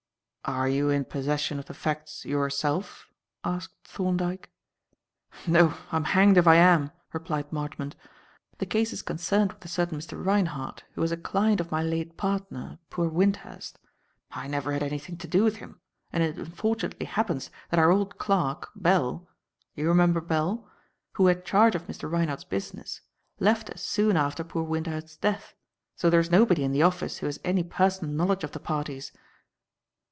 [0.43, 3.07] "Are you in possession of the facts, yourself?"
[3.43, 4.49] asked Thorndyke.
[5.45, 7.95] "No, I'm hanged if I am," replied Marchmont.
[8.57, 10.25] "The case is concerned with a certain Mr.
[10.25, 13.77] Reinhardt, who was a client of my late partner, poor Wyndhurst.
[14.31, 15.79] I never had anything to do with him;
[16.11, 19.29] and it unfortunately happens that our old clerk, Bell
[19.75, 20.67] you remember Bell
[21.13, 22.11] who had charge of Mr.
[22.11, 23.01] Reinhardt's business,
[23.39, 25.53] left us soon after poor Wyndhurst's death,
[25.95, 29.11] so there is nobody in the office who has any personal knowledge of the parties."